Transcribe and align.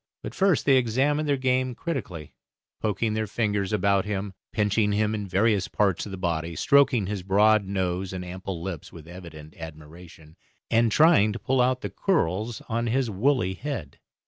But 0.23 0.33
first 0.33 0.65
they 0.65 0.77
examined 0.77 1.29
their 1.29 1.37
game 1.37 1.75
critically, 1.75 2.33
poking 2.79 3.13
their 3.13 3.27
fingers 3.27 3.71
about 3.71 4.03
him, 4.03 4.33
pinching 4.51 4.93
him 4.93 5.13
in 5.13 5.27
various 5.27 5.67
parts 5.67 6.07
of 6.07 6.11
the 6.11 6.17
body, 6.17 6.55
stroking 6.55 7.05
his 7.05 7.21
broad 7.21 7.65
nose 7.65 8.11
and 8.11 8.25
ample 8.25 8.63
lips 8.63 8.91
with 8.91 9.07
evident 9.07 9.55
admiration, 9.57 10.37
and 10.71 10.91
trying 10.91 11.33
to 11.33 11.37
pull 11.37 11.61
out 11.61 11.81
the 11.81 11.91
curls 11.91 12.63
on 12.67 12.87
his 12.87 13.11
woolly 13.11 13.53
head. 13.53 13.99